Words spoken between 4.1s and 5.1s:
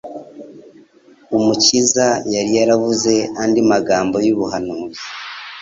y'ubuhanuzi